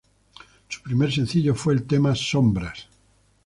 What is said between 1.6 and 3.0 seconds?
el tema ""Sombras...